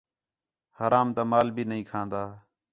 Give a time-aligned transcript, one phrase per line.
[0.77, 2.23] حرام تا مال بھی نہی کھان٘دا